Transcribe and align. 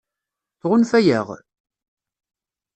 Tɣunfa-aɣ? 0.61 1.27